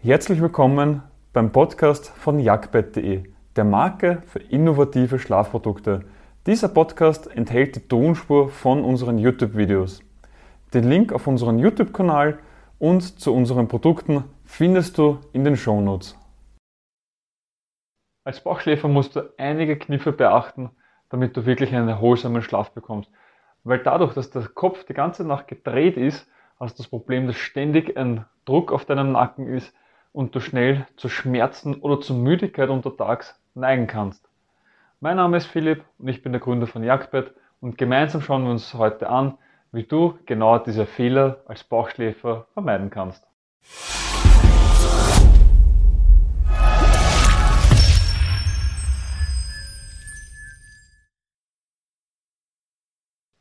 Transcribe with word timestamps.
Herzlich 0.00 0.40
willkommen 0.40 1.02
beim 1.32 1.50
Podcast 1.50 2.10
von 2.10 2.38
jagdbett.de, 2.38 3.24
der 3.56 3.64
Marke 3.64 4.22
für 4.26 4.38
innovative 4.38 5.18
Schlafprodukte. 5.18 6.04
Dieser 6.46 6.68
Podcast 6.68 7.26
enthält 7.26 7.74
die 7.74 7.88
Tonspur 7.88 8.48
von 8.48 8.84
unseren 8.84 9.18
YouTube-Videos. 9.18 10.04
Den 10.72 10.88
Link 10.88 11.12
auf 11.12 11.26
unseren 11.26 11.58
YouTube-Kanal 11.58 12.38
und 12.78 13.18
zu 13.18 13.34
unseren 13.34 13.66
Produkten 13.66 14.22
findest 14.44 14.98
du 14.98 15.18
in 15.32 15.42
den 15.42 15.56
Shownotes. 15.56 16.16
Als 18.22 18.40
Bauchschläfer 18.40 18.86
musst 18.86 19.16
du 19.16 19.34
einige 19.36 19.76
Kniffe 19.76 20.12
beachten, 20.12 20.70
damit 21.08 21.36
du 21.36 21.44
wirklich 21.44 21.74
einen 21.74 21.88
erholsamen 21.88 22.42
Schlaf 22.42 22.70
bekommst. 22.70 23.10
Weil 23.64 23.80
dadurch, 23.80 24.14
dass 24.14 24.30
der 24.30 24.46
Kopf 24.46 24.84
die 24.84 24.94
ganze 24.94 25.24
Nacht 25.24 25.48
gedreht 25.48 25.96
ist, 25.96 26.28
hast 26.60 26.78
du 26.78 26.84
das 26.84 26.88
Problem, 26.88 27.26
dass 27.26 27.36
ständig 27.36 27.96
ein 27.96 28.26
Druck 28.44 28.70
auf 28.70 28.84
deinem 28.84 29.10
Nacken 29.10 29.48
ist, 29.48 29.74
und 30.12 30.34
du 30.34 30.40
schnell 30.40 30.86
zu 30.96 31.08
Schmerzen 31.08 31.76
oder 31.76 32.00
zu 32.00 32.14
Müdigkeit 32.14 32.70
untertags 32.70 33.40
neigen 33.54 33.86
kannst. 33.86 34.28
Mein 35.00 35.16
Name 35.16 35.36
ist 35.36 35.46
Philipp 35.46 35.84
und 35.98 36.08
ich 36.08 36.22
bin 36.22 36.32
der 36.32 36.40
Gründer 36.40 36.66
von 36.66 36.82
Jagdbett 36.82 37.32
und 37.60 37.78
gemeinsam 37.78 38.20
schauen 38.20 38.44
wir 38.44 38.50
uns 38.50 38.74
heute 38.74 39.08
an, 39.08 39.38
wie 39.72 39.84
du 39.84 40.18
genau 40.26 40.58
diese 40.58 40.86
Fehler 40.86 41.42
als 41.46 41.64
Bauchschläfer 41.64 42.46
vermeiden 42.54 42.90
kannst. 42.90 43.24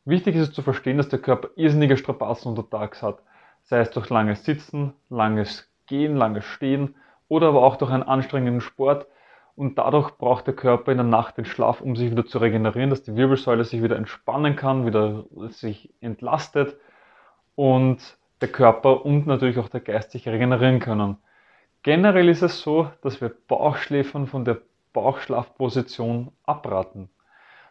Wichtig 0.05 0.35
ist 0.35 0.49
es 0.49 0.53
zu 0.53 0.61
verstehen, 0.61 0.97
dass 0.97 1.09
der 1.09 1.19
Körper 1.19 1.49
irrsinnige 1.57 1.97
Strapazen 1.97 2.49
untertags 2.49 3.03
hat, 3.03 3.21
sei 3.63 3.79
es 3.79 3.89
durch 3.89 4.09
langes 4.09 4.45
Sitzen, 4.45 4.93
langes 5.09 5.69
Gehen, 5.87 6.15
langes 6.15 6.45
Stehen 6.45 6.95
oder 7.27 7.47
aber 7.49 7.63
auch 7.63 7.77
durch 7.77 7.91
einen 7.91 8.03
anstrengenden 8.03 8.61
Sport. 8.61 9.07
Und 9.55 9.79
dadurch 9.79 10.11
braucht 10.11 10.45
der 10.45 10.53
Körper 10.53 10.91
in 10.91 10.99
der 10.99 11.07
Nacht 11.07 11.37
den 11.37 11.45
Schlaf, 11.45 11.81
um 11.81 11.95
sich 11.95 12.11
wieder 12.11 12.25
zu 12.25 12.37
regenerieren, 12.37 12.91
dass 12.91 13.01
die 13.01 13.15
Wirbelsäule 13.15 13.63
sich 13.63 13.81
wieder 13.81 13.95
entspannen 13.95 14.55
kann, 14.55 14.85
wieder 14.85 15.25
sich 15.49 15.91
entlastet 15.99 16.77
und 17.55 18.17
der 18.41 18.49
Körper 18.49 19.03
und 19.03 19.25
natürlich 19.25 19.57
auch 19.57 19.69
der 19.69 19.81
Geist 19.81 20.11
sich 20.11 20.27
regenerieren 20.27 20.79
können. 20.79 21.17
Generell 21.81 22.29
ist 22.29 22.43
es 22.43 22.61
so, 22.61 22.91
dass 23.01 23.19
wir 23.19 23.31
Bauchschläfern 23.47 24.27
von 24.27 24.45
der 24.45 24.61
Bauchschlafposition 24.93 26.31
abraten. 26.45 27.09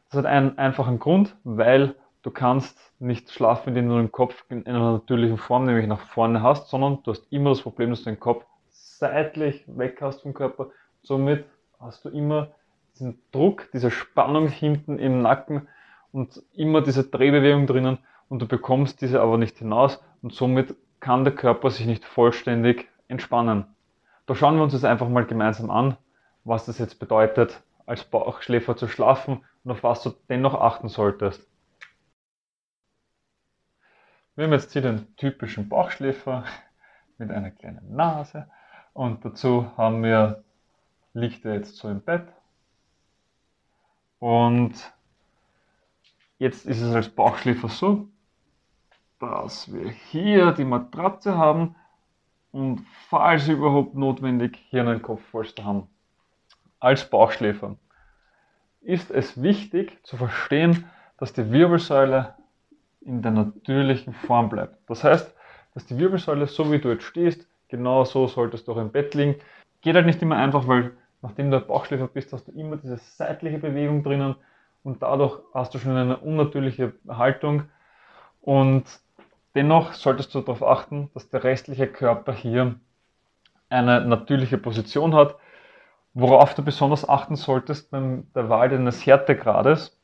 Das 0.08 0.18
hat 0.18 0.26
einen 0.26 0.58
einfachen 0.58 0.98
Grund, 0.98 1.36
weil 1.44 1.94
du 2.26 2.32
kannst 2.32 2.76
nicht 2.98 3.30
schlafen, 3.30 3.68
indem 3.68 3.88
du 3.88 3.96
den 3.98 4.10
Kopf 4.10 4.44
in 4.48 4.66
einer 4.66 4.94
natürlichen 4.94 5.38
Form, 5.38 5.64
nämlich 5.64 5.86
nach 5.86 6.00
vorne 6.00 6.42
hast, 6.42 6.68
sondern 6.68 6.98
du 7.04 7.12
hast 7.12 7.32
immer 7.32 7.50
das 7.50 7.62
Problem, 7.62 7.90
dass 7.90 8.00
du 8.00 8.10
den 8.10 8.18
Kopf 8.18 8.44
seitlich 8.68 9.62
weg 9.68 9.98
hast 10.00 10.22
vom 10.22 10.34
Körper. 10.34 10.70
Somit 11.02 11.44
hast 11.78 12.04
du 12.04 12.08
immer 12.08 12.48
diesen 12.94 13.22
Druck, 13.30 13.68
diese 13.72 13.92
Spannung 13.92 14.48
hinten 14.48 14.98
im 14.98 15.22
Nacken 15.22 15.68
und 16.10 16.42
immer 16.52 16.80
diese 16.80 17.04
Drehbewegung 17.04 17.68
drinnen 17.68 17.98
und 18.28 18.42
du 18.42 18.48
bekommst 18.48 19.02
diese 19.02 19.20
aber 19.20 19.38
nicht 19.38 19.58
hinaus 19.58 20.02
und 20.20 20.32
somit 20.32 20.74
kann 20.98 21.22
der 21.22 21.32
Körper 21.32 21.70
sich 21.70 21.86
nicht 21.86 22.04
vollständig 22.04 22.88
entspannen. 23.06 23.66
Da 24.26 24.34
schauen 24.34 24.56
wir 24.56 24.64
uns 24.64 24.72
jetzt 24.72 24.84
einfach 24.84 25.08
mal 25.08 25.26
gemeinsam 25.26 25.70
an, 25.70 25.96
was 26.42 26.66
das 26.66 26.78
jetzt 26.78 26.98
bedeutet, 26.98 27.62
als 27.86 28.02
Bauchschläfer 28.02 28.76
zu 28.76 28.88
schlafen 28.88 29.44
und 29.62 29.70
auf 29.70 29.84
was 29.84 30.02
du 30.02 30.10
dennoch 30.28 30.54
achten 30.54 30.88
solltest. 30.88 31.46
Wir 34.36 34.44
haben 34.44 34.52
jetzt 34.52 34.74
hier 34.74 34.82
den 34.82 35.16
typischen 35.16 35.66
Bauchschläfer 35.66 36.44
mit 37.16 37.30
einer 37.30 37.50
kleinen 37.50 37.96
Nase. 37.96 38.46
Und 38.92 39.24
dazu 39.24 39.70
haben 39.78 40.02
wir, 40.02 40.44
liegt 41.14 41.46
er 41.46 41.54
jetzt 41.54 41.76
so 41.76 41.88
im 41.88 42.02
Bett. 42.02 42.28
Und 44.18 44.74
jetzt 46.38 46.66
ist 46.66 46.82
es 46.82 46.94
als 46.94 47.08
Bauchschläfer 47.08 47.70
so, 47.70 48.08
dass 49.20 49.72
wir 49.72 49.88
hier 49.88 50.52
die 50.52 50.66
Matratze 50.66 51.38
haben. 51.38 51.74
Und 52.52 52.84
falls 53.08 53.48
überhaupt 53.48 53.94
notwendig 53.94 54.58
hier 54.68 54.82
einen 54.82 55.00
Kopfpolster 55.00 55.64
haben. 55.64 55.88
Als 56.78 57.08
Bauchschläfer 57.08 57.76
ist 58.82 59.10
es 59.10 59.40
wichtig 59.40 59.98
zu 60.04 60.18
verstehen, 60.18 60.84
dass 61.16 61.32
die 61.32 61.50
Wirbelsäule 61.50 62.34
in 63.06 63.22
der 63.22 63.30
natürlichen 63.30 64.12
Form 64.12 64.48
bleibt. 64.48 64.78
Das 64.88 65.04
heißt, 65.04 65.32
dass 65.74 65.86
die 65.86 65.96
Wirbelsäule, 65.98 66.46
so 66.46 66.70
wie 66.72 66.78
du 66.78 66.90
jetzt 66.90 67.04
stehst, 67.04 67.46
genau 67.68 68.04
so 68.04 68.26
solltest 68.26 68.66
du 68.66 68.72
auch 68.72 68.78
im 68.78 68.90
Bett 68.90 69.14
liegen. 69.14 69.36
Geht 69.80 69.94
halt 69.94 70.06
nicht 70.06 70.20
immer 70.22 70.36
einfach, 70.36 70.66
weil 70.66 70.92
nachdem 71.22 71.50
du 71.50 71.60
Bauchschläfer 71.60 72.08
bist, 72.08 72.32
hast 72.32 72.48
du 72.48 72.52
immer 72.52 72.76
diese 72.76 72.96
seitliche 72.96 73.58
Bewegung 73.58 74.02
drinnen 74.02 74.34
und 74.82 75.02
dadurch 75.02 75.38
hast 75.54 75.74
du 75.74 75.78
schon 75.78 75.96
eine 75.96 76.16
unnatürliche 76.16 76.94
Haltung. 77.08 77.64
Und 78.40 78.84
dennoch 79.54 79.92
solltest 79.92 80.34
du 80.34 80.40
darauf 80.40 80.62
achten, 80.62 81.10
dass 81.14 81.28
der 81.28 81.44
restliche 81.44 81.86
Körper 81.86 82.32
hier 82.32 82.76
eine 83.68 84.00
natürliche 84.04 84.58
Position 84.58 85.14
hat. 85.14 85.36
Worauf 86.14 86.54
du 86.54 86.62
besonders 86.62 87.08
achten 87.08 87.36
solltest 87.36 87.90
bei 87.90 88.22
der 88.34 88.48
Wahl 88.48 88.70
deines 88.70 89.04
Härtegrades, 89.04 90.00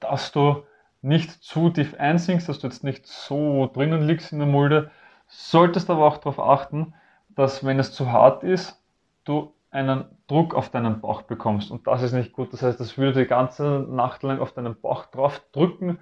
dass 0.00 0.32
du 0.32 0.62
nicht 1.02 1.30
zu 1.42 1.70
tief 1.70 1.94
einsinkst, 1.98 2.48
dass 2.48 2.60
du 2.60 2.68
jetzt 2.68 2.84
nicht 2.84 3.06
so 3.06 3.70
drinnen 3.72 4.06
liegst 4.06 4.32
in 4.32 4.38
der 4.38 4.48
Mulde. 4.48 4.90
Solltest 5.26 5.90
aber 5.90 6.06
auch 6.06 6.18
darauf 6.18 6.38
achten, 6.38 6.94
dass 7.28 7.64
wenn 7.64 7.78
es 7.78 7.92
zu 7.92 8.12
hart 8.12 8.44
ist, 8.44 8.80
du 9.24 9.52
einen 9.70 10.04
Druck 10.28 10.54
auf 10.54 10.70
deinen 10.70 11.00
Bauch 11.00 11.22
bekommst. 11.22 11.70
Und 11.70 11.86
das 11.86 12.02
ist 12.02 12.12
nicht 12.12 12.32
gut. 12.32 12.52
Das 12.52 12.62
heißt, 12.62 12.78
das 12.78 12.98
würde 12.98 13.20
die 13.20 13.28
ganze 13.28 13.86
Nacht 13.88 14.22
lang 14.22 14.38
auf 14.38 14.52
deinen 14.52 14.78
Bauch 14.80 15.06
drauf 15.06 15.42
drücken. 15.52 15.98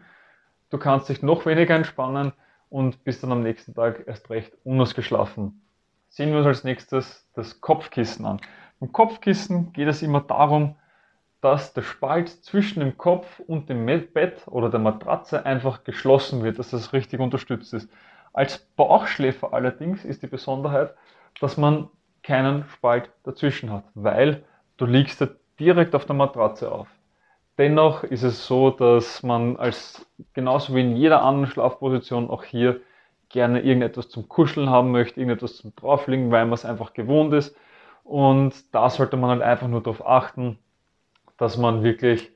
Du 0.70 0.78
kannst 0.78 1.08
dich 1.08 1.22
noch 1.22 1.46
weniger 1.46 1.74
entspannen 1.74 2.32
und 2.68 3.02
bist 3.04 3.22
dann 3.22 3.32
am 3.32 3.42
nächsten 3.42 3.74
Tag 3.74 4.04
erst 4.06 4.28
recht 4.30 4.52
unausgeschlafen. 4.64 5.62
Sehen 6.08 6.30
wir 6.30 6.38
uns 6.38 6.46
als 6.46 6.64
nächstes 6.64 7.28
das 7.34 7.60
Kopfkissen 7.60 8.26
an. 8.26 8.40
Beim 8.80 8.92
Kopfkissen 8.92 9.72
geht 9.72 9.88
es 9.88 10.02
immer 10.02 10.20
darum, 10.20 10.76
dass 11.40 11.72
der 11.72 11.82
Spalt 11.82 12.28
zwischen 12.28 12.80
dem 12.80 12.98
Kopf 12.98 13.40
und 13.40 13.68
dem 13.68 13.86
Bett 13.86 14.42
oder 14.46 14.68
der 14.68 14.80
Matratze 14.80 15.46
einfach 15.46 15.84
geschlossen 15.84 16.42
wird, 16.42 16.58
dass 16.58 16.70
das 16.70 16.92
richtig 16.92 17.20
unterstützt 17.20 17.72
ist. 17.72 17.90
Als 18.32 18.58
Bauchschläfer 18.76 19.52
allerdings 19.52 20.04
ist 20.04 20.22
die 20.22 20.26
Besonderheit, 20.26 20.94
dass 21.40 21.56
man 21.56 21.88
keinen 22.22 22.64
Spalt 22.68 23.10
dazwischen 23.24 23.72
hat, 23.72 23.84
weil 23.94 24.44
du 24.76 24.84
liegst 24.86 25.20
ja 25.20 25.28
direkt 25.58 25.94
auf 25.94 26.04
der 26.04 26.16
Matratze 26.16 26.70
auf. 26.70 26.88
Dennoch 27.58 28.04
ist 28.04 28.22
es 28.22 28.46
so, 28.46 28.70
dass 28.70 29.22
man 29.22 29.56
als 29.56 30.06
genauso 30.32 30.74
wie 30.74 30.80
in 30.80 30.96
jeder 30.96 31.22
anderen 31.22 31.50
Schlafposition 31.50 32.30
auch 32.30 32.44
hier 32.44 32.80
gerne 33.28 33.60
irgendetwas 33.60 34.08
zum 34.08 34.28
Kuscheln 34.28 34.70
haben 34.70 34.90
möchte, 34.90 35.20
irgendetwas 35.20 35.56
zum 35.56 35.74
Drauflegen, 35.76 36.30
weil 36.30 36.44
man 36.44 36.54
es 36.54 36.64
einfach 36.64 36.94
gewohnt 36.94 37.32
ist. 37.32 37.56
Und 38.04 38.74
da 38.74 38.90
sollte 38.90 39.16
man 39.16 39.30
halt 39.30 39.42
einfach 39.42 39.68
nur 39.68 39.82
darauf 39.82 40.06
achten, 40.06 40.58
dass 41.40 41.56
man 41.56 41.82
wirklich 41.82 42.30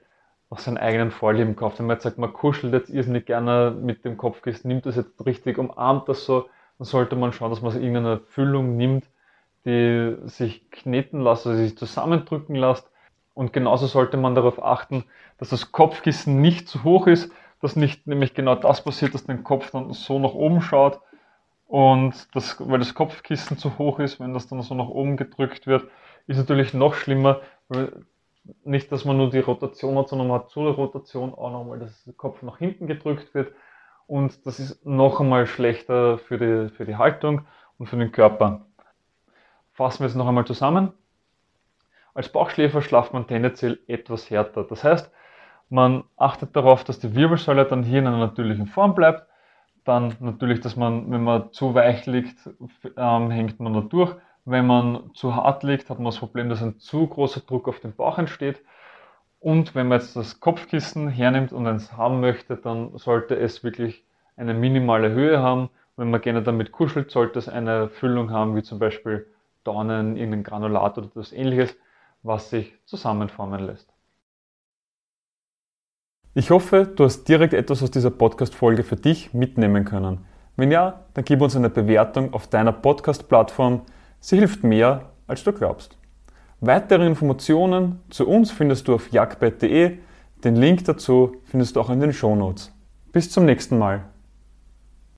nach 0.51 0.59
seinen 0.59 0.79
eigenen 0.79 1.11
Vorlieben 1.11 1.57
kauft. 1.57 1.79
Wenn 1.79 1.87
man 1.87 1.97
jetzt 1.97 2.05
sagt, 2.05 2.17
man 2.17 2.33
kuschelt 2.33 2.73
jetzt 2.73 2.89
irrsinnig 2.89 3.27
gerne 3.27 3.71
mit 3.71 4.05
dem 4.05 4.17
Kopfkissen, 4.17 4.69
nimmt 4.69 4.87
das 4.87 4.97
jetzt 4.97 5.25
richtig, 5.27 5.59
umarmt 5.59 6.09
das 6.09 6.25
so, 6.25 6.49
dann 6.79 6.87
sollte 6.87 7.15
man 7.15 7.33
schauen, 7.33 7.51
dass 7.51 7.61
man 7.61 7.75
irgendeine 7.75 8.21
Füllung 8.21 8.77
nimmt, 8.77 9.05
die 9.67 10.17
sich 10.25 10.71
kneten 10.71 11.21
lässt, 11.21 11.47
also 11.47 11.59
sich 11.59 11.77
zusammendrücken 11.77 12.57
lässt. 12.57 12.91
Und 13.35 13.53
genauso 13.53 13.87
sollte 13.87 14.17
man 14.17 14.35
darauf 14.35 14.63
achten, 14.63 15.05
dass 15.37 15.51
das 15.51 15.71
Kopfkissen 15.71 16.41
nicht 16.41 16.67
zu 16.67 16.83
hoch 16.83 17.07
ist, 17.07 17.31
dass 17.61 17.77
nicht 17.77 18.07
nämlich 18.07 18.33
genau 18.33 18.55
das 18.55 18.85
passiert, 18.85 19.13
dass 19.13 19.27
dein 19.27 19.45
Kopf 19.45 19.71
dann 19.71 19.93
so 19.93 20.19
nach 20.19 20.33
oben 20.35 20.63
schaut 20.63 21.01
und 21.67 22.35
das, 22.35 22.57
weil 22.59 22.79
das 22.79 22.95
Kopfkissen 22.95 23.59
zu 23.59 23.77
hoch 23.77 23.99
ist, 23.99 24.19
wenn 24.19 24.33
das 24.33 24.47
dann 24.47 24.63
so 24.63 24.75
nach 24.75 24.89
oben 24.89 25.19
gedrückt 25.19 25.67
wird, 25.67 25.91
ist 26.27 26.39
natürlich 26.39 26.73
noch 26.73 26.95
schlimmer, 26.95 27.41
weil 27.69 28.05
nicht, 28.65 28.93
dass 28.93 29.05
man 29.05 29.17
nur 29.17 29.31
die 29.31 29.39
Rotation 29.39 29.97
hat, 29.99 30.09
sondern 30.09 30.29
man 30.29 30.41
hat 30.41 30.51
zu 30.51 30.63
der 30.65 30.73
Rotation 30.73 31.35
auch 31.35 31.51
nochmal, 31.51 31.79
dass 31.79 32.05
der 32.05 32.15
Kopf 32.15 32.43
nach 32.43 32.59
hinten 32.59 32.87
gedrückt 32.87 33.35
wird. 33.35 33.53
Und 34.07 34.47
das 34.47 34.61
ist 34.61 34.85
noch 34.85 35.21
einmal 35.21 35.47
schlechter 35.47 36.19
für 36.19 36.39
die, 36.39 36.75
für 36.75 36.85
die 36.85 36.97
Haltung 36.97 37.47
und 37.79 37.87
für 37.87 37.97
den 37.97 38.13
Körper. 38.13 38.67
Fassen 39.73 40.01
wir 40.01 40.07
es 40.07 40.15
noch 40.15 40.29
einmal 40.29 40.47
zusammen. 40.47 40.93
Als 42.13 42.29
Bauchschläfer 42.29 42.83
schlaft 42.83 43.13
man 43.13 43.27
tendenziell 43.27 43.81
etwas 43.89 44.31
härter. 44.31 44.65
Das 44.65 44.85
heißt, 44.85 45.11
man 45.69 46.05
achtet 46.17 46.55
darauf, 46.55 46.85
dass 46.85 47.01
die 47.01 47.15
Wirbelsäule 47.15 47.65
dann 47.65 47.83
hier 47.83 47.99
in 47.99 48.07
einer 48.07 48.19
natürlichen 48.19 48.67
Form 48.67 48.95
bleibt. 48.95 49.27
Dann 49.85 50.15
natürlich, 50.21 50.61
dass 50.61 50.77
man, 50.77 51.11
wenn 51.11 51.25
man 51.25 51.53
zu 51.53 51.75
weich 51.75 52.07
liegt, 52.07 52.49
ähm, 52.97 53.31
hängt 53.31 53.59
man 53.59 53.75
da 53.75 53.81
durch. 53.81 54.15
Wenn 54.45 54.67
man 54.67 55.11
zu 55.15 55.35
hart 55.35 55.63
liegt, 55.63 55.89
hat 55.91 55.99
man 55.99 56.07
das 56.07 56.19
Problem, 56.19 56.49
dass 56.49 56.63
ein 56.63 56.79
zu 56.79 57.07
großer 57.07 57.41
Druck 57.41 57.69
auf 57.69 57.81
den 57.81 57.95
Bauch 57.95 58.19
entsteht. 58.19 58.61
Und 59.41 59.75
wenn 59.75 59.89
man 59.89 60.01
jetzt 60.01 60.17
das 60.17 60.41
Kopfkissen 60.41 61.09
hernimmt 61.09 61.53
und 61.53 61.67
eins 61.67 61.93
haben 61.93 62.21
möchte, 62.21 62.57
dann 62.57 62.97
sollte 62.97 63.37
es 63.37 63.65
wirklich 63.65 64.05
eine 64.37 64.55
minimale 64.55 65.11
Höhe 65.11 65.41
haben 65.41 65.71
Wenn 65.97 66.11
man 66.11 66.21
gerne 66.21 66.43
damit 66.43 66.73
kuschelt, 66.73 67.11
sollte 67.11 67.39
es 67.39 67.49
eine 67.49 67.89
Füllung 67.89 68.31
haben, 68.31 68.57
wie 68.57 68.63
zum 68.63 68.81
Beispiel 68.81 69.27
Dornen, 69.63 70.17
irgendein 70.17 70.43
Granulat 70.43 70.99
oder 70.99 71.07
etwas 71.07 71.33
ähnliches, 71.33 71.77
was 72.23 72.51
sich 72.51 72.75
zusammenformen 72.85 73.61
lässt. 73.65 73.93
Ich 76.35 76.51
hoffe, 76.51 76.85
du 76.85 77.05
hast 77.05 77.29
direkt 77.29 77.55
etwas 77.55 77.81
aus 77.83 77.93
dieser 77.93 78.11
Podcast-Folge 78.11 78.83
für 78.83 78.97
dich 78.97 79.33
mitnehmen 79.33 79.85
können. 79.85 80.27
Wenn 80.57 80.73
ja, 80.73 81.05
dann 81.15 81.25
gib 81.25 81.41
uns 81.41 81.55
eine 81.55 81.71
Bewertung 81.71 82.35
auf 82.35 82.49
deiner 82.49 82.73
Podcast-Plattform. 82.73 83.83
Sie 84.27 84.39
hilft 84.39 84.65
mehr, 84.65 85.11
als 85.27 85.45
du 85.45 85.53
glaubst. 85.53 85.99
Weitere 86.61 87.07
Informationen 87.07 88.01
zu 88.09 88.27
uns 88.27 88.51
findest 88.51 88.89
du 88.89 88.95
auf 88.95 89.13
jagdbett.de. 89.13 89.99
Den 90.43 90.57
Link 90.57 90.87
dazu 90.87 91.37
findest 91.45 91.77
du 91.77 91.81
auch 91.83 91.91
in 91.91 92.01
den 92.01 92.15
Shownotes. 92.15 92.73
Bis 93.13 93.31
zum 93.31 93.45
nächsten 93.45 93.77
Mal. 93.77 94.05